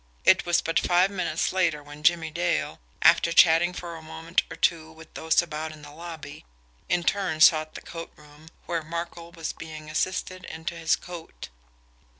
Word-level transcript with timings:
It 0.25 0.47
was 0.47 0.61
but 0.61 0.79
five 0.79 1.11
minutes 1.11 1.53
later 1.53 1.83
when 1.83 2.01
Jimmie 2.01 2.31
Dale, 2.31 2.79
after 3.03 3.31
chatting 3.31 3.71
for 3.71 3.95
a 3.95 4.01
moment 4.01 4.41
or 4.49 4.55
two 4.55 4.91
with 4.91 5.13
those 5.13 5.43
about 5.43 5.71
in 5.71 5.83
the 5.83 5.91
lobby, 5.91 6.43
in 6.89 7.03
turn 7.03 7.39
sought 7.39 7.75
the 7.75 7.81
coat 7.81 8.11
room, 8.15 8.47
where 8.65 8.81
Markel 8.81 9.31
was 9.31 9.53
being 9.53 9.91
assisted 9.91 10.43
into 10.45 10.73
his 10.75 10.95
coat. 10.95 11.49